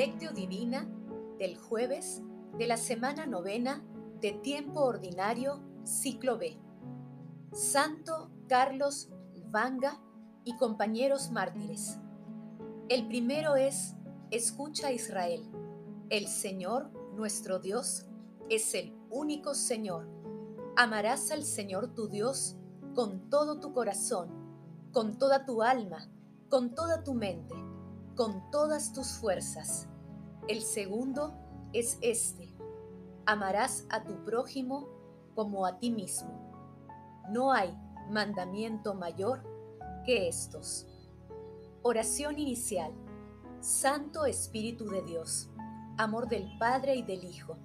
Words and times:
Lectio 0.00 0.32
Divina 0.32 0.88
del 1.38 1.58
jueves 1.58 2.22
de 2.56 2.66
la 2.66 2.78
semana 2.78 3.26
novena 3.26 3.84
de 4.22 4.32
tiempo 4.32 4.80
ordinario, 4.80 5.60
ciclo 5.84 6.38
B. 6.38 6.58
Santo 7.52 8.30
Carlos 8.48 9.10
Vanga 9.50 10.00
y 10.46 10.56
compañeros 10.56 11.30
mártires. 11.32 11.98
El 12.88 13.08
primero 13.08 13.56
es, 13.56 13.94
escucha 14.30 14.90
Israel, 14.90 15.42
el 16.08 16.28
Señor, 16.28 16.90
nuestro 17.14 17.58
Dios, 17.58 18.06
es 18.48 18.72
el 18.72 18.96
único 19.10 19.52
Señor. 19.52 20.08
Amarás 20.78 21.30
al 21.30 21.44
Señor 21.44 21.92
tu 21.92 22.08
Dios 22.08 22.56
con 22.94 23.28
todo 23.28 23.60
tu 23.60 23.74
corazón, 23.74 24.30
con 24.92 25.18
toda 25.18 25.44
tu 25.44 25.62
alma, 25.62 26.08
con 26.48 26.74
toda 26.74 27.04
tu 27.04 27.12
mente 27.12 27.54
con 28.16 28.50
todas 28.50 28.92
tus 28.92 29.12
fuerzas. 29.12 29.88
El 30.48 30.62
segundo 30.62 31.34
es 31.72 31.98
este. 32.00 32.54
Amarás 33.26 33.86
a 33.90 34.04
tu 34.04 34.24
prójimo 34.24 34.88
como 35.34 35.66
a 35.66 35.78
ti 35.78 35.90
mismo. 35.90 36.30
No 37.30 37.52
hay 37.52 37.76
mandamiento 38.10 38.94
mayor 38.94 39.42
que 40.04 40.28
estos. 40.28 40.86
Oración 41.82 42.38
inicial. 42.38 42.92
Santo 43.60 44.24
Espíritu 44.24 44.86
de 44.86 45.02
Dios, 45.02 45.50
amor 45.98 46.28
del 46.28 46.56
Padre 46.58 46.96
y 46.96 47.02
del 47.02 47.24
Hijo, 47.24 47.58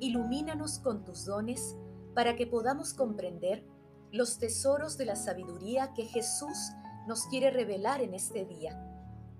ilumínanos 0.00 0.80
con 0.80 1.04
tus 1.04 1.26
dones 1.26 1.76
para 2.12 2.34
que 2.34 2.48
podamos 2.48 2.92
comprender 2.92 3.64
los 4.10 4.38
tesoros 4.38 4.98
de 4.98 5.04
la 5.04 5.14
sabiduría 5.14 5.92
que 5.94 6.06
Jesús 6.06 6.72
nos 7.06 7.26
quiere 7.26 7.50
revelar 7.50 8.00
en 8.00 8.14
este 8.14 8.44
día 8.44 8.76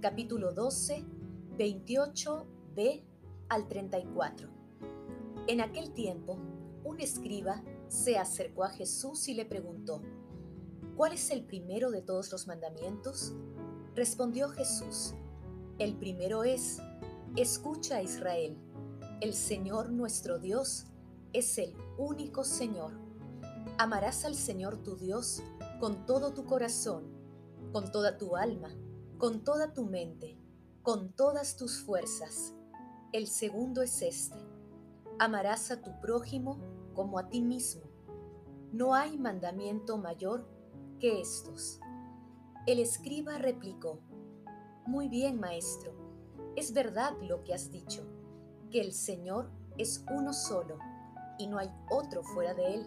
capítulo 0.00 0.52
12, 0.54 1.04
28b 1.58 3.02
al 3.50 3.68
34. 3.68 4.48
En 5.46 5.60
aquel 5.60 5.92
tiempo, 5.92 6.38
un 6.84 7.00
escriba 7.00 7.62
se 7.88 8.16
acercó 8.16 8.64
a 8.64 8.70
Jesús 8.70 9.28
y 9.28 9.34
le 9.34 9.44
preguntó, 9.44 10.00
¿cuál 10.96 11.12
es 11.12 11.30
el 11.30 11.44
primero 11.44 11.90
de 11.90 12.00
todos 12.00 12.32
los 12.32 12.46
mandamientos? 12.46 13.34
Respondió 13.94 14.48
Jesús, 14.48 15.14
el 15.78 15.94
primero 15.96 16.44
es, 16.44 16.80
escucha 17.36 17.96
a 17.96 18.02
Israel, 18.02 18.56
el 19.20 19.34
Señor 19.34 19.90
nuestro 19.90 20.38
Dios 20.38 20.86
es 21.34 21.58
el 21.58 21.74
único 21.98 22.42
Señor. 22.44 22.92
Amarás 23.76 24.24
al 24.24 24.34
Señor 24.34 24.82
tu 24.82 24.96
Dios 24.96 25.42
con 25.78 26.06
todo 26.06 26.32
tu 26.32 26.46
corazón, 26.46 27.04
con 27.72 27.92
toda 27.92 28.16
tu 28.16 28.36
alma, 28.36 28.74
con 29.20 29.44
toda 29.44 29.74
tu 29.74 29.84
mente, 29.84 30.38
con 30.82 31.12
todas 31.12 31.58
tus 31.58 31.82
fuerzas. 31.82 32.54
El 33.12 33.26
segundo 33.26 33.82
es 33.82 34.00
este. 34.00 34.38
Amarás 35.18 35.70
a 35.70 35.82
tu 35.82 36.00
prójimo 36.00 36.58
como 36.94 37.18
a 37.18 37.28
ti 37.28 37.42
mismo. 37.42 37.82
No 38.72 38.94
hay 38.94 39.18
mandamiento 39.18 39.98
mayor 39.98 40.48
que 40.98 41.20
estos. 41.20 41.80
El 42.66 42.78
escriba 42.78 43.36
replicó, 43.36 44.00
Muy 44.86 45.10
bien, 45.10 45.38
maestro, 45.38 45.92
es 46.56 46.72
verdad 46.72 47.12
lo 47.20 47.44
que 47.44 47.52
has 47.52 47.70
dicho, 47.70 48.02
que 48.70 48.80
el 48.80 48.94
Señor 48.94 49.50
es 49.76 50.02
uno 50.10 50.32
solo 50.32 50.78
y 51.38 51.46
no 51.46 51.58
hay 51.58 51.68
otro 51.90 52.22
fuera 52.22 52.54
de 52.54 52.76
él, 52.76 52.86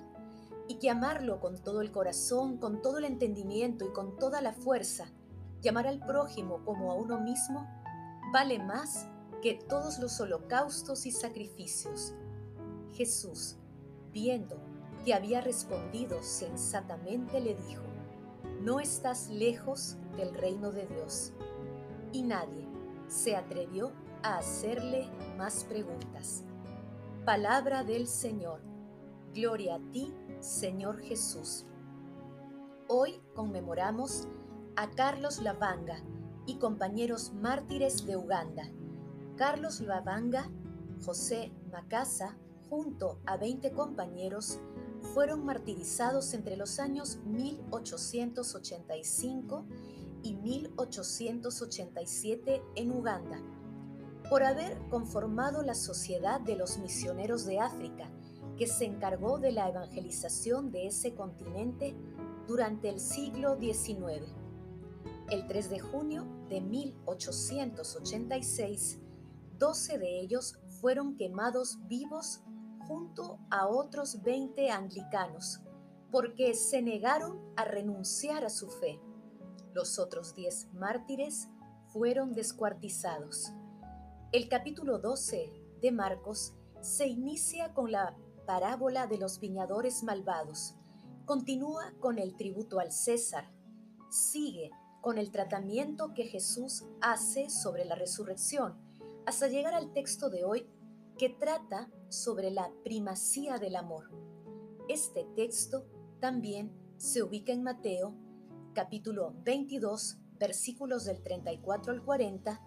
y 0.68 0.80
que 0.80 0.90
amarlo 0.90 1.40
con 1.40 1.62
todo 1.64 1.82
el 1.82 1.92
corazón, 1.92 2.58
con 2.58 2.82
todo 2.82 2.98
el 2.98 3.06
entendimiento 3.06 3.86
y 3.86 3.94
con 3.94 4.18
toda 4.18 4.42
la 4.42 4.54
fuerza, 4.54 5.12
llamar 5.64 5.88
al 5.88 6.00
prójimo 6.00 6.64
como 6.66 6.92
a 6.92 6.96
uno 6.96 7.20
mismo 7.20 7.66
vale 8.34 8.60
más 8.60 9.08
que 9.42 9.56
todos 9.56 9.98
los 10.00 10.20
holocaustos 10.20 11.06
y 11.06 11.12
sacrificios. 11.12 12.14
Jesús, 12.92 13.58
viendo 14.12 14.58
que 15.04 15.14
había 15.14 15.42
respondido 15.42 16.22
sensatamente, 16.22 17.40
le 17.40 17.56
dijo, 17.56 17.84
no 18.62 18.80
estás 18.80 19.30
lejos 19.30 19.98
del 20.16 20.34
reino 20.34 20.72
de 20.72 20.86
Dios. 20.88 21.34
Y 22.12 22.24
nadie 22.24 22.68
se 23.08 23.36
atrevió 23.36 23.92
a 24.22 24.38
hacerle 24.38 25.10
más 25.38 25.64
preguntas. 25.66 26.44
Palabra 27.26 27.84
del 27.84 28.08
Señor. 28.08 28.62
Gloria 29.34 29.76
a 29.76 29.92
ti, 29.92 30.14
Señor 30.40 31.00
Jesús. 31.02 31.66
Hoy 32.88 33.22
conmemoramos 33.34 34.28
a 34.76 34.92
Carlos 34.92 35.42
Lavanga 35.42 36.04
y 36.46 36.58
compañeros 36.58 37.32
mártires 37.34 38.06
de 38.06 38.18
Uganda. 38.18 38.70
Carlos 39.36 39.82
Lavanga, 39.82 40.52
José 41.06 41.52
Macasa, 41.72 42.38
junto 42.70 43.20
a 43.26 43.38
20 43.38 43.72
compañeros, 43.72 44.60
fueron 45.14 45.46
martirizados 45.46 46.34
entre 46.34 46.58
los 46.58 46.80
años 46.80 47.20
1885 47.26 49.66
y 50.24 50.34
1887 50.36 52.62
en 52.76 52.92
Uganda 52.92 53.40
por 54.30 54.44
haber 54.44 54.78
conformado 54.90 55.62
la 55.62 55.76
Sociedad 55.76 56.42
de 56.42 56.56
los 56.56 56.80
Misioneros 56.80 57.46
de 57.46 57.60
África, 57.60 58.10
que 58.58 58.66
se 58.68 58.86
encargó 58.86 59.38
de 59.38 59.52
la 59.52 59.70
evangelización 59.70 60.72
de 60.72 60.88
ese 60.88 61.14
continente 61.14 61.96
durante 62.48 62.90
el 62.90 63.00
siglo 63.00 63.60
XIX. 63.60 64.43
El 65.30 65.48
3 65.48 65.70
de 65.70 65.80
junio 65.80 66.28
de 66.50 66.60
1886, 66.60 69.00
12 69.58 69.98
de 69.98 70.20
ellos 70.20 70.60
fueron 70.82 71.16
quemados 71.16 71.80
vivos 71.88 72.42
junto 72.88 73.40
a 73.50 73.68
otros 73.68 74.22
20 74.22 74.70
anglicanos, 74.70 75.62
porque 76.12 76.54
se 76.54 76.82
negaron 76.82 77.40
a 77.56 77.64
renunciar 77.64 78.44
a 78.44 78.50
su 78.50 78.70
fe. 78.70 79.00
Los 79.74 79.98
otros 79.98 80.36
10 80.36 80.74
mártires 80.74 81.48
fueron 81.88 82.34
descuartizados. 82.34 83.54
El 84.34 84.50
capítulo 84.50 85.00
12 85.00 85.54
de 85.82 85.92
Marcos 85.92 86.54
se 86.82 87.08
inicia 87.08 87.74
con 87.74 87.92
la 87.92 88.18
parábola 88.46 89.08
de 89.08 89.18
los 89.18 89.40
viñadores 89.40 90.04
malvados, 90.04 90.76
continúa 91.26 91.94
con 92.02 92.20
el 92.20 92.36
tributo 92.36 92.80
al 92.80 92.92
César, 92.92 93.50
sigue 94.10 94.70
con 95.04 95.18
el 95.18 95.32
tratamiento 95.32 96.14
que 96.14 96.24
Jesús 96.24 96.86
hace 97.02 97.50
sobre 97.50 97.84
la 97.84 97.94
resurrección, 97.94 98.78
hasta 99.26 99.50
llegar 99.50 99.74
al 99.74 99.92
texto 99.92 100.30
de 100.30 100.46
hoy 100.46 100.66
que 101.18 101.28
trata 101.28 101.92
sobre 102.08 102.52
la 102.52 102.72
primacía 102.86 103.58
del 103.58 103.76
amor. 103.76 104.10
Este 104.88 105.26
texto 105.36 105.86
también 106.22 106.72
se 106.96 107.22
ubica 107.22 107.52
en 107.52 107.64
Mateo, 107.64 108.16
capítulo 108.74 109.36
22, 109.44 110.20
versículos 110.40 111.04
del 111.04 111.22
34 111.22 111.92
al 111.92 112.02
40, 112.02 112.62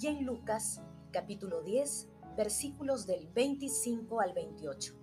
y 0.00 0.06
en 0.06 0.24
Lucas, 0.24 0.80
capítulo 1.10 1.60
10, 1.62 2.08
versículos 2.36 3.04
del 3.08 3.26
25 3.26 4.20
al 4.20 4.32
28. 4.32 4.94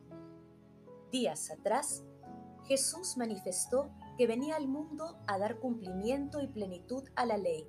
Días 1.11 1.51
atrás, 1.51 2.05
Jesús 2.63 3.17
manifestó 3.17 3.91
que 4.17 4.27
venía 4.27 4.55
al 4.55 4.67
mundo 4.67 5.17
a 5.27 5.37
dar 5.37 5.59
cumplimiento 5.59 6.41
y 6.41 6.47
plenitud 6.47 7.03
a 7.15 7.25
la 7.25 7.37
ley. 7.37 7.67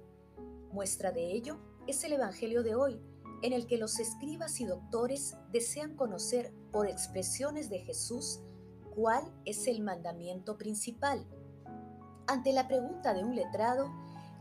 Muestra 0.72 1.12
de 1.12 1.32
ello 1.32 1.58
es 1.86 2.02
el 2.04 2.14
Evangelio 2.14 2.62
de 2.62 2.74
hoy, 2.74 3.00
en 3.42 3.52
el 3.52 3.66
que 3.66 3.78
los 3.78 4.00
escribas 4.00 4.60
y 4.60 4.64
doctores 4.64 5.36
desean 5.52 5.94
conocer 5.94 6.52
por 6.72 6.86
expresiones 6.86 7.70
de 7.70 7.80
Jesús 7.80 8.40
cuál 8.94 9.22
es 9.44 9.66
el 9.66 9.82
mandamiento 9.82 10.56
principal. 10.58 11.26
Ante 12.26 12.52
la 12.52 12.66
pregunta 12.66 13.14
de 13.14 13.24
un 13.24 13.36
letrado, 13.36 13.90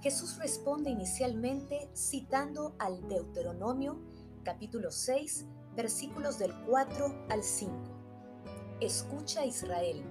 Jesús 0.02 0.38
responde 0.38 0.90
inicialmente 0.90 1.90
citando 1.96 2.76
al 2.80 3.08
Deuteronomio 3.08 4.00
capítulo 4.44 4.92
6 4.92 5.46
versículos 5.76 6.40
del 6.40 6.54
4 6.66 7.28
al 7.30 7.44
5. 7.44 7.74
Escucha 8.80 9.46
Israel 9.46 10.04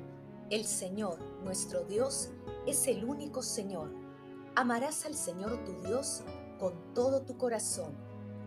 el 0.50 0.64
Señor, 0.64 1.19
nuestro 1.46 1.84
Dios, 1.84 2.31
es 2.66 2.88
el 2.88 3.04
único 3.04 3.40
Señor. 3.40 3.94
Amarás 4.56 5.06
al 5.06 5.14
Señor 5.14 5.64
tu 5.64 5.81
Dios 5.87 6.22
con 6.58 6.93
todo 6.93 7.22
tu 7.22 7.38
corazón, 7.38 7.94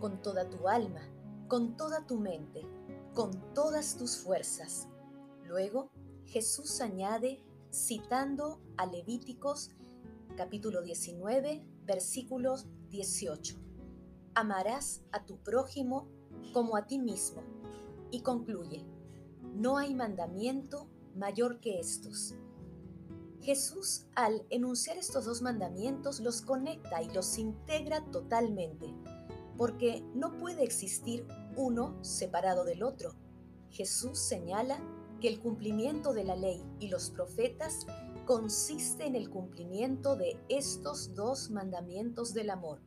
con 0.01 0.22
toda 0.22 0.50
tu 0.50 0.68
alma, 0.68 1.01
con 1.48 1.78
toda 1.78 2.06
tu 2.06 2.19
mente, 2.19 2.62
con 3.16 3.31
todas 3.54 3.96
tus 3.96 4.18
fuerzas. 4.18 4.90
Luego, 5.46 5.90
Jesús 6.25 6.81
añade, 6.81 7.42
citando 7.72 8.60
a 8.75 8.86
Levíticos 8.86 9.72
capítulo 10.36 10.81
19, 10.81 11.63
versículos 11.86 12.68
18. 12.90 13.56
Amarás 14.36 15.04
a 15.13 15.25
tu 15.25 15.38
prójimo 15.38 16.10
como 16.54 16.75
a 16.75 16.86
ti 16.86 17.00
mismo. 17.00 17.44
Y 18.12 18.24
concluye, 18.24 18.86
no 19.56 19.78
hay 19.78 19.96
mandamiento 19.96 20.90
mayor 21.16 21.62
que 21.62 21.80
estos. 21.80 22.36
Jesús 23.41 24.06
al 24.15 24.45
enunciar 24.50 24.97
estos 24.97 25.25
dos 25.25 25.41
mandamientos 25.41 26.19
los 26.19 26.41
conecta 26.41 27.01
y 27.01 27.09
los 27.09 27.38
integra 27.38 28.03
totalmente, 28.12 28.94
porque 29.57 30.03
no 30.13 30.38
puede 30.38 30.63
existir 30.63 31.25
uno 31.56 31.97
separado 32.03 32.65
del 32.65 32.83
otro. 32.83 33.15
Jesús 33.69 34.19
señala 34.19 34.80
que 35.21 35.30
el 35.30 35.39
cumplimiento 35.39 36.13
de 36.13 36.24
la 36.24 36.36
ley 36.36 36.63
y 36.80 36.89
los 36.89 37.09
profetas 37.12 37.86
consiste 38.25 39.06
en 39.06 39.15
el 39.15 39.30
cumplimiento 39.30 40.15
de 40.15 40.39
estos 40.50 41.15
dos 41.15 41.50
mandamientos 41.50 42.33
del 42.33 42.50
amor. 42.50 42.81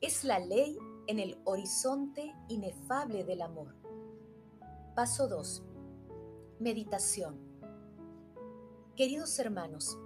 Es 0.00 0.24
la 0.24 0.38
ley 0.38 0.78
en 1.06 1.18
el 1.18 1.38
horizonte 1.44 2.34
inefable 2.48 3.24
del 3.24 3.42
amor. 3.42 3.74
Paso 4.94 5.28
2. 5.28 5.62
Meditación. 6.60 7.49
Queridos 9.00 9.38
hermanos, 9.38 9.98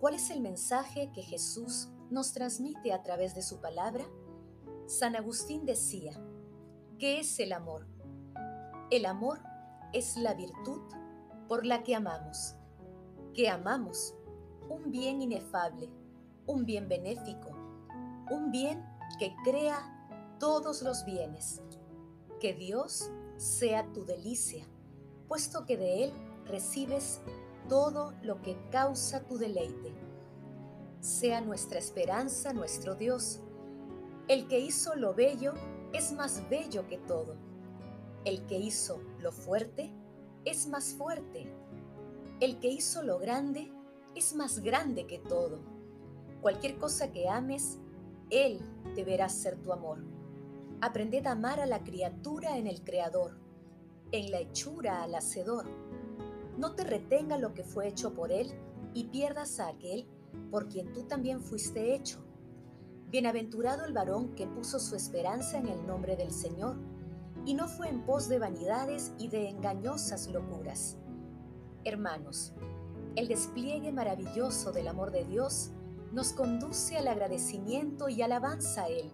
¿cuál 0.00 0.14
es 0.14 0.28
el 0.30 0.40
mensaje 0.40 1.12
que 1.14 1.22
Jesús 1.22 1.88
nos 2.10 2.32
transmite 2.32 2.92
a 2.92 3.00
través 3.00 3.32
de 3.32 3.42
su 3.42 3.60
palabra? 3.60 4.04
San 4.86 5.14
Agustín 5.14 5.64
decía, 5.66 6.20
¿qué 6.98 7.20
es 7.20 7.38
el 7.38 7.52
amor? 7.52 7.86
El 8.90 9.06
amor 9.06 9.38
es 9.92 10.16
la 10.16 10.34
virtud 10.34 10.80
por 11.46 11.64
la 11.64 11.84
que 11.84 11.94
amamos. 11.94 12.56
Que 13.34 13.48
amamos 13.48 14.16
un 14.68 14.90
bien 14.90 15.22
inefable, 15.22 15.88
un 16.48 16.64
bien 16.66 16.88
benéfico, 16.88 17.50
un 18.32 18.50
bien 18.50 18.84
que 19.20 19.32
crea 19.44 20.08
todos 20.40 20.82
los 20.82 21.04
bienes. 21.04 21.62
Que 22.40 22.52
Dios 22.54 23.12
sea 23.36 23.92
tu 23.92 24.04
delicia, 24.04 24.66
puesto 25.28 25.64
que 25.66 25.76
de 25.76 26.02
Él 26.02 26.12
recibes 26.46 27.20
todo 27.70 28.12
lo 28.24 28.42
que 28.42 28.56
causa 28.72 29.24
tu 29.28 29.38
deleite. 29.38 29.94
Sea 30.98 31.40
nuestra 31.40 31.78
esperanza 31.78 32.52
nuestro 32.52 32.96
Dios. 32.96 33.40
El 34.26 34.48
que 34.48 34.58
hizo 34.58 34.96
lo 34.96 35.14
bello 35.14 35.54
es 35.92 36.12
más 36.12 36.42
bello 36.50 36.88
que 36.88 36.98
todo. 36.98 37.36
El 38.24 38.44
que 38.46 38.58
hizo 38.58 39.00
lo 39.20 39.30
fuerte 39.30 39.92
es 40.44 40.66
más 40.66 40.94
fuerte. 40.94 41.46
El 42.40 42.58
que 42.58 42.66
hizo 42.66 43.04
lo 43.04 43.20
grande 43.20 43.72
es 44.16 44.34
más 44.34 44.58
grande 44.58 45.06
que 45.06 45.20
todo. 45.20 45.60
Cualquier 46.40 46.76
cosa 46.76 47.12
que 47.12 47.28
ames, 47.28 47.78
Él 48.30 48.58
deberá 48.96 49.28
ser 49.28 49.56
tu 49.62 49.72
amor. 49.72 50.02
Aprended 50.80 51.24
a 51.24 51.32
amar 51.32 51.60
a 51.60 51.66
la 51.66 51.84
criatura 51.84 52.58
en 52.58 52.66
el 52.66 52.82
Creador, 52.82 53.38
en 54.10 54.32
la 54.32 54.40
hechura 54.40 55.04
al 55.04 55.14
Hacedor. 55.14 55.89
No 56.60 56.74
te 56.74 56.84
retenga 56.84 57.38
lo 57.38 57.54
que 57.54 57.64
fue 57.64 57.88
hecho 57.88 58.12
por 58.12 58.30
Él 58.30 58.52
y 58.92 59.04
pierdas 59.04 59.60
a 59.60 59.68
aquel 59.68 60.06
por 60.50 60.68
quien 60.68 60.92
tú 60.92 61.04
también 61.04 61.40
fuiste 61.40 61.94
hecho. 61.94 62.22
Bienaventurado 63.08 63.86
el 63.86 63.94
varón 63.94 64.34
que 64.34 64.46
puso 64.46 64.78
su 64.78 64.94
esperanza 64.94 65.56
en 65.56 65.68
el 65.68 65.86
nombre 65.86 66.16
del 66.16 66.30
Señor 66.30 66.76
y 67.46 67.54
no 67.54 67.66
fue 67.66 67.88
en 67.88 68.04
pos 68.04 68.28
de 68.28 68.38
vanidades 68.38 69.12
y 69.16 69.28
de 69.28 69.48
engañosas 69.48 70.26
locuras. 70.26 70.98
Hermanos, 71.84 72.52
el 73.16 73.26
despliegue 73.26 73.90
maravilloso 73.90 74.70
del 74.70 74.88
amor 74.88 75.12
de 75.12 75.24
Dios 75.24 75.70
nos 76.12 76.34
conduce 76.34 76.98
al 76.98 77.08
agradecimiento 77.08 78.10
y 78.10 78.20
alabanza 78.20 78.82
a 78.82 78.88
Él 78.88 79.10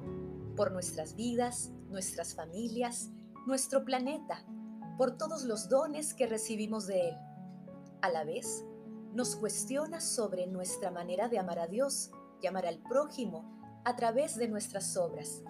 por 0.56 0.72
nuestras 0.72 1.14
vidas, 1.14 1.70
nuestras 1.90 2.34
familias, 2.34 3.12
nuestro 3.46 3.84
planeta, 3.84 4.44
por 4.98 5.16
todos 5.16 5.44
los 5.44 5.68
dones 5.68 6.12
que 6.12 6.26
recibimos 6.26 6.88
de 6.88 7.10
Él. 7.10 7.16
A 8.06 8.08
la 8.08 8.22
vez, 8.22 8.64
nos 9.14 9.34
cuestiona 9.34 10.00
sobre 10.00 10.46
nuestra 10.46 10.92
manera 10.92 11.28
de 11.28 11.40
amar 11.40 11.58
a 11.58 11.66
Dios 11.66 12.12
y 12.40 12.46
amar 12.46 12.64
al 12.64 12.78
prójimo 12.78 13.82
a 13.84 13.96
través 13.96 14.36
de 14.36 14.46
nuestras 14.46 14.96
obras. 14.96 15.42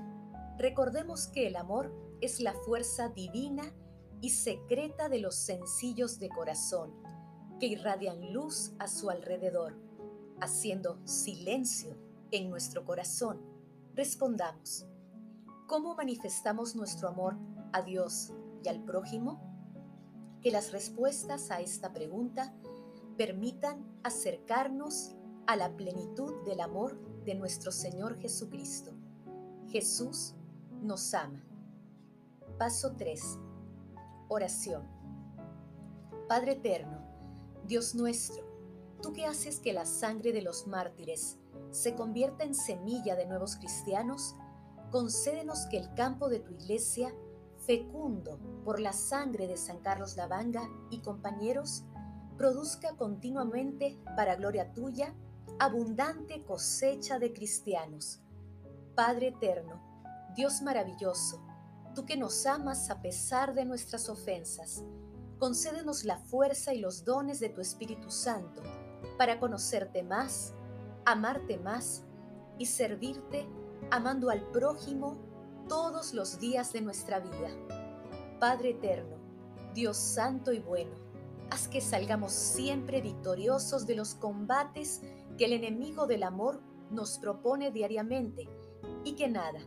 Recordemos 0.56 1.26
que 1.26 1.48
el 1.48 1.56
amor 1.56 1.92
es 2.22 2.40
la 2.40 2.54
fuerza 2.54 3.10
divina 3.10 3.74
y 4.22 4.30
secreta 4.30 5.10
de 5.10 5.18
los 5.18 5.34
sencillos 5.34 6.18
de 6.18 6.30
corazón, 6.30 6.94
que 7.60 7.66
irradian 7.66 8.32
luz 8.32 8.72
a 8.78 8.88
su 8.88 9.10
alrededor, 9.10 9.76
haciendo 10.40 11.06
silencio 11.06 11.94
en 12.30 12.48
nuestro 12.48 12.86
corazón. 12.86 13.38
Respondamos, 13.92 14.86
¿cómo 15.66 15.94
manifestamos 15.94 16.74
nuestro 16.74 17.08
amor 17.08 17.36
a 17.74 17.82
Dios 17.82 18.32
y 18.64 18.68
al 18.70 18.82
prójimo? 18.82 19.55
Que 20.46 20.52
las 20.52 20.70
respuestas 20.70 21.50
a 21.50 21.60
esta 21.60 21.92
pregunta 21.92 22.54
permitan 23.16 23.84
acercarnos 24.04 25.16
a 25.48 25.56
la 25.56 25.76
plenitud 25.76 26.44
del 26.44 26.60
amor 26.60 27.00
de 27.24 27.34
nuestro 27.34 27.72
Señor 27.72 28.16
Jesucristo. 28.20 28.92
Jesús 29.66 30.36
nos 30.82 31.14
ama. 31.14 31.44
Paso 32.60 32.94
3. 32.96 33.20
Oración. 34.28 34.84
Padre 36.28 36.52
eterno, 36.52 37.00
Dios 37.66 37.96
nuestro, 37.96 38.44
tú 39.02 39.12
que 39.12 39.26
haces 39.26 39.58
que 39.58 39.72
la 39.72 39.84
sangre 39.84 40.32
de 40.32 40.42
los 40.42 40.68
mártires 40.68 41.38
se 41.72 41.96
convierta 41.96 42.44
en 42.44 42.54
semilla 42.54 43.16
de 43.16 43.26
nuevos 43.26 43.56
cristianos, 43.56 44.36
concédenos 44.92 45.66
que 45.66 45.78
el 45.78 45.92
campo 45.94 46.28
de 46.28 46.38
tu 46.38 46.52
iglesia, 46.52 47.12
fecundo 47.66 48.38
por 48.64 48.80
la 48.80 48.92
sangre 48.92 49.46
de 49.48 49.56
San 49.56 49.80
Carlos 49.80 50.16
Lavanga 50.16 50.68
y 50.90 51.00
compañeros, 51.00 51.84
produzca 52.36 52.96
continuamente, 52.96 53.98
para 54.16 54.36
gloria 54.36 54.72
tuya, 54.72 55.14
abundante 55.58 56.44
cosecha 56.44 57.18
de 57.18 57.32
cristianos. 57.32 58.20
Padre 58.94 59.28
eterno, 59.28 59.80
Dios 60.36 60.62
maravilloso, 60.62 61.42
tú 61.94 62.04
que 62.04 62.16
nos 62.16 62.46
amas 62.46 62.90
a 62.90 63.00
pesar 63.02 63.54
de 63.54 63.64
nuestras 63.64 64.08
ofensas, 64.08 64.84
concédenos 65.38 66.04
la 66.04 66.18
fuerza 66.18 66.72
y 66.72 66.80
los 66.80 67.04
dones 67.04 67.40
de 67.40 67.48
tu 67.48 67.60
Espíritu 67.60 68.10
Santo 68.10 68.62
para 69.18 69.40
conocerte 69.40 70.02
más, 70.02 70.54
amarte 71.04 71.58
más 71.58 72.04
y 72.58 72.66
servirte 72.66 73.46
amando 73.90 74.30
al 74.30 74.42
prójimo 74.50 75.25
todos 75.68 76.14
los 76.14 76.38
días 76.38 76.72
de 76.72 76.80
nuestra 76.80 77.20
vida. 77.20 77.50
Padre 78.38 78.70
eterno, 78.70 79.16
Dios 79.74 79.96
santo 79.96 80.52
y 80.52 80.58
bueno, 80.58 80.92
haz 81.50 81.68
que 81.68 81.80
salgamos 81.80 82.32
siempre 82.32 83.00
victoriosos 83.00 83.86
de 83.86 83.96
los 83.96 84.14
combates 84.14 85.02
que 85.38 85.46
el 85.46 85.52
enemigo 85.52 86.06
del 86.06 86.22
amor 86.22 86.60
nos 86.90 87.18
propone 87.18 87.70
diariamente 87.70 88.48
y 89.04 89.14
que 89.14 89.28
nada, 89.28 89.60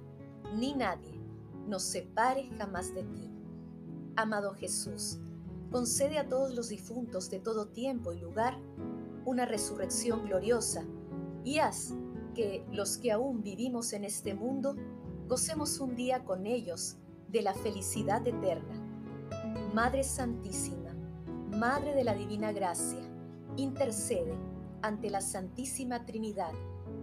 ni 0.55 0.73
nadie, 0.73 1.19
nos 1.67 1.83
separe 1.83 2.49
jamás 2.57 2.93
de 2.93 3.03
ti. 3.03 3.29
Amado 4.15 4.53
Jesús, 4.53 5.19
concede 5.71 6.17
a 6.17 6.27
todos 6.27 6.53
los 6.53 6.69
difuntos 6.69 7.29
de 7.29 7.39
todo 7.39 7.67
tiempo 7.67 8.13
y 8.13 8.19
lugar 8.19 8.57
una 9.25 9.45
resurrección 9.45 10.25
gloriosa 10.25 10.85
y 11.43 11.59
haz 11.59 11.93
que 12.33 12.65
los 12.71 12.97
que 12.97 13.11
aún 13.11 13.43
vivimos 13.43 13.93
en 13.93 14.03
este 14.03 14.33
mundo 14.33 14.75
gocemos 15.29 15.79
un 15.79 15.95
día 15.95 16.25
con 16.25 16.47
ellos 16.47 16.97
de 17.27 17.43
la 17.43 17.53
felicidad 17.53 18.27
eterna. 18.27 18.73
Madre 19.75 20.03
Santísima, 20.03 20.95
Madre 21.51 21.93
de 21.93 22.03
la 22.03 22.15
Divina 22.15 22.51
Gracia, 22.51 22.99
intercede 23.55 24.33
ante 24.81 25.11
la 25.11 25.21
Santísima 25.21 26.03
Trinidad 26.07 26.51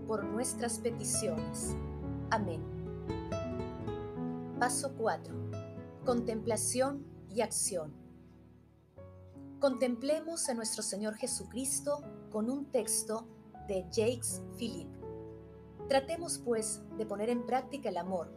por 0.08 0.24
nuestras 0.24 0.80
peticiones. 0.80 1.76
Amén. 2.30 2.64
Paso 4.58 4.92
4. 4.98 5.32
Contemplación 6.04 7.06
y 7.30 7.42
acción. 7.42 7.94
Contemplemos 9.60 10.48
a 10.48 10.54
nuestro 10.54 10.82
Señor 10.82 11.14
Jesucristo 11.14 12.02
con 12.32 12.50
un 12.50 12.72
texto 12.72 13.28
de 13.68 13.86
Jacques 13.92 14.42
Philippe. 14.58 14.95
Tratemos 15.88 16.38
pues 16.38 16.82
de 16.96 17.06
poner 17.06 17.30
en 17.30 17.46
práctica 17.46 17.90
el 17.90 17.96
amor, 17.96 18.32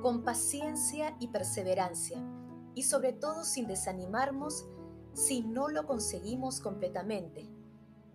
con 0.00 0.22
paciencia 0.22 1.16
y 1.18 1.28
perseverancia, 1.28 2.22
y 2.74 2.84
sobre 2.84 3.12
todo 3.12 3.44
sin 3.44 3.66
desanimarnos 3.66 4.66
si 5.12 5.42
no 5.42 5.68
lo 5.68 5.86
conseguimos 5.86 6.60
completamente. 6.60 7.48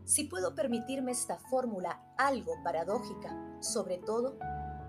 Si 0.06 0.26
puedo 0.26 0.56
permitirme 0.56 1.12
esta 1.12 1.38
fórmula 1.38 2.02
algo 2.18 2.54
paradójica, 2.64 3.36
sobre 3.60 3.98
todo, 3.98 4.38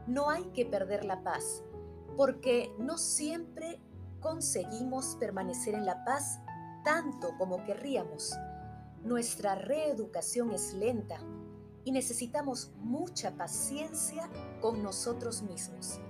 no 0.07 0.31
hay 0.31 0.45
que 0.53 0.67
perder 0.67 1.05
la 1.05 1.23
paz 1.23 1.63
porque 2.17 2.73
no 2.79 2.99
siempre 2.99 3.81
conseguimos 4.21 5.17
permanecer 5.19 5.75
en 5.75 5.87
la 5.87 6.05
paz 6.05 6.41
tanto 6.85 7.31
como 7.39 7.65
querríamos. 7.65 8.35
Nuestra 9.03 9.55
reeducación 9.55 10.53
es 10.53 10.75
lenta 10.75 11.19
y 11.85 11.93
necesitamos 11.93 12.73
mucha 12.79 13.37
paciencia 13.37 14.29
con 14.61 14.83
nosotros 14.83 15.43
mismos. 15.43 16.01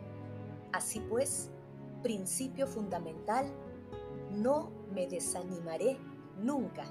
Así 0.73 1.00
pues, 1.00 1.50
principio 2.03 2.67
fundamental, 2.67 3.47
no 4.31 4.71
me 4.93 5.07
desanimaré 5.07 5.99
nunca. 6.39 6.85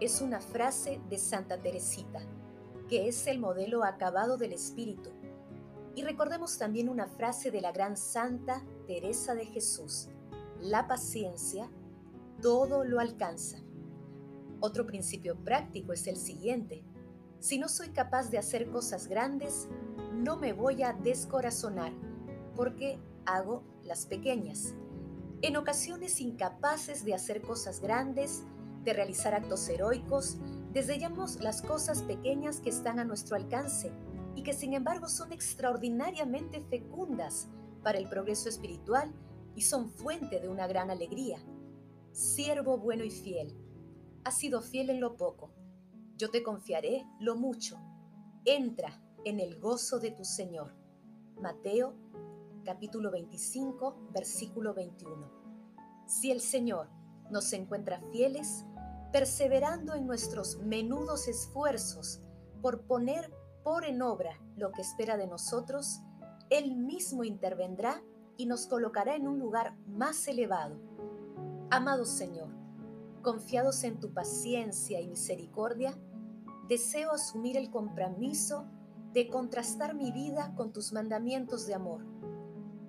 Es 0.00 0.20
una 0.20 0.40
frase 0.40 1.00
de 1.08 1.18
Santa 1.18 1.60
Teresita, 1.60 2.20
que 2.88 3.08
es 3.08 3.26
el 3.26 3.38
modelo 3.38 3.84
acabado 3.84 4.36
del 4.36 4.52
espíritu. 4.52 5.10
Y 5.94 6.02
recordemos 6.02 6.58
también 6.58 6.88
una 6.88 7.06
frase 7.06 7.50
de 7.50 7.60
la 7.60 7.72
gran 7.72 7.96
Santa 7.96 8.64
Teresa 8.86 9.34
de 9.34 9.46
Jesús, 9.46 10.08
la 10.60 10.86
paciencia 10.86 11.70
todo 12.42 12.84
lo 12.84 12.98
alcanza. 12.98 13.58
Otro 14.60 14.84
principio 14.84 15.36
práctico 15.36 15.92
es 15.92 16.06
el 16.06 16.16
siguiente. 16.16 16.84
Si 17.42 17.58
no 17.58 17.68
soy 17.68 17.88
capaz 17.88 18.30
de 18.30 18.38
hacer 18.38 18.70
cosas 18.70 19.08
grandes, 19.08 19.66
no 20.14 20.36
me 20.36 20.52
voy 20.52 20.84
a 20.84 20.92
descorazonar, 20.92 21.92
porque 22.54 23.00
hago 23.26 23.64
las 23.82 24.06
pequeñas. 24.06 24.74
En 25.42 25.56
ocasiones 25.56 26.20
incapaces 26.20 27.04
de 27.04 27.14
hacer 27.14 27.42
cosas 27.42 27.80
grandes, 27.80 28.44
de 28.84 28.92
realizar 28.92 29.34
actos 29.34 29.68
heroicos, 29.68 30.36
desdeñamos 30.72 31.40
las 31.40 31.62
cosas 31.62 32.02
pequeñas 32.02 32.60
que 32.60 32.70
están 32.70 33.00
a 33.00 33.04
nuestro 33.04 33.34
alcance 33.34 33.90
y 34.36 34.44
que 34.44 34.52
sin 34.52 34.72
embargo 34.72 35.08
son 35.08 35.32
extraordinariamente 35.32 36.60
fecundas 36.70 37.48
para 37.82 37.98
el 37.98 38.08
progreso 38.08 38.48
espiritual 38.48 39.12
y 39.56 39.62
son 39.62 39.90
fuente 39.90 40.38
de 40.38 40.48
una 40.48 40.68
gran 40.68 40.92
alegría. 40.92 41.40
Siervo 42.12 42.78
bueno 42.78 43.02
y 43.02 43.10
fiel, 43.10 43.52
has 44.22 44.38
sido 44.38 44.62
fiel 44.62 44.90
en 44.90 45.00
lo 45.00 45.16
poco, 45.16 45.50
yo 46.16 46.30
te 46.30 46.42
confiaré 46.42 47.06
lo 47.20 47.36
mucho. 47.36 47.78
Entra 48.44 49.02
en 49.24 49.40
el 49.40 49.58
gozo 49.58 49.98
de 49.98 50.10
tu 50.10 50.24
Señor. 50.24 50.74
Mateo 51.40 51.94
capítulo 52.64 53.10
25, 53.10 54.08
versículo 54.12 54.74
21. 54.74 55.30
Si 56.06 56.30
el 56.30 56.40
Señor 56.40 56.88
nos 57.30 57.52
encuentra 57.52 58.00
fieles, 58.12 58.64
perseverando 59.12 59.94
en 59.94 60.06
nuestros 60.06 60.58
menudos 60.58 61.28
esfuerzos 61.28 62.20
por 62.60 62.82
poner 62.86 63.32
por 63.64 63.84
en 63.84 64.02
obra 64.02 64.38
lo 64.56 64.72
que 64.72 64.82
espera 64.82 65.16
de 65.16 65.26
nosotros, 65.26 66.00
Él 66.50 66.76
mismo 66.76 67.24
intervendrá 67.24 68.02
y 68.36 68.46
nos 68.46 68.66
colocará 68.66 69.14
en 69.14 69.28
un 69.28 69.38
lugar 69.38 69.76
más 69.86 70.26
elevado. 70.28 70.80
Amado 71.70 72.04
Señor, 72.04 72.61
confiados 73.22 73.84
en 73.84 73.98
tu 73.98 74.12
paciencia 74.12 75.00
y 75.00 75.08
misericordia, 75.08 75.96
deseo 76.68 77.12
asumir 77.12 77.56
el 77.56 77.70
compromiso 77.70 78.66
de 79.12 79.28
contrastar 79.28 79.94
mi 79.94 80.12
vida 80.12 80.54
con 80.56 80.72
tus 80.72 80.92
mandamientos 80.92 81.66
de 81.66 81.74
amor 81.74 82.12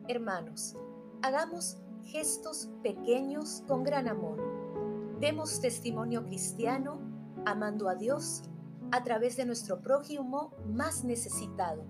Hermanos, 0.10 0.76
hagamos 1.22 1.78
gestos 2.04 2.70
pequeños 2.84 3.64
con 3.70 3.86
gran 3.86 4.10
amor. 4.10 4.38
Demos 5.22 5.62
testimonio 5.62 6.26
cristiano 6.26 7.00
amando 7.46 7.88
a 7.88 7.96
Dios 7.96 8.44
a 8.92 9.02
través 9.06 9.38
de 9.38 9.46
nuestro 9.46 9.82
prójimo 9.82 10.52
más 10.68 11.06
necesitado. 11.06 11.86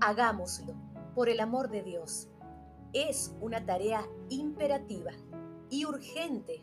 Hagámoslo 0.00 0.74
por 1.16 1.28
el 1.28 1.40
amor 1.40 1.70
de 1.70 1.82
Dios. 1.82 2.28
Es 2.92 3.34
una 3.40 3.66
tarea 3.66 4.06
imperativa 4.28 5.10
y 5.68 5.86
urgente 5.86 6.62